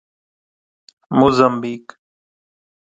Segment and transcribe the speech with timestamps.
[1.11, 1.85] Mozambique